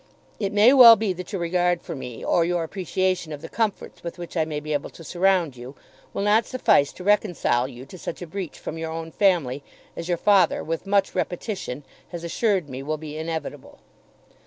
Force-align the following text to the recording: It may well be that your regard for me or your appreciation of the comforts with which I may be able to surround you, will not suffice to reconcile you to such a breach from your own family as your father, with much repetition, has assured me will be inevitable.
It 0.39 0.51
may 0.51 0.73
well 0.73 0.95
be 0.95 1.13
that 1.13 1.31
your 1.31 1.39
regard 1.39 1.83
for 1.83 1.93
me 1.95 2.25
or 2.25 2.43
your 2.43 2.63
appreciation 2.63 3.31
of 3.31 3.43
the 3.43 3.47
comforts 3.47 4.03
with 4.03 4.17
which 4.17 4.35
I 4.35 4.45
may 4.45 4.59
be 4.59 4.73
able 4.73 4.89
to 4.89 5.03
surround 5.03 5.55
you, 5.55 5.75
will 6.11 6.23
not 6.23 6.47
suffice 6.47 6.91
to 6.93 7.03
reconcile 7.03 7.67
you 7.67 7.85
to 7.85 7.99
such 7.99 8.19
a 8.19 8.25
breach 8.25 8.57
from 8.57 8.79
your 8.79 8.91
own 8.91 9.11
family 9.11 9.61
as 9.95 10.07
your 10.09 10.17
father, 10.17 10.63
with 10.63 10.87
much 10.87 11.13
repetition, 11.13 11.83
has 12.09 12.23
assured 12.23 12.67
me 12.67 12.81
will 12.81 12.97
be 12.97 13.15
inevitable. 13.15 13.77